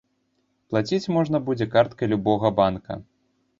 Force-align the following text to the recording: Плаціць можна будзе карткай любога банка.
Плаціць 0.71 1.11
можна 1.17 1.43
будзе 1.51 1.69
карткай 1.75 2.11
любога 2.17 2.53
банка. 2.63 3.01